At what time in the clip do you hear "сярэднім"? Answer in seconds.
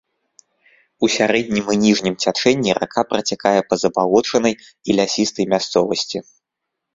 1.15-1.65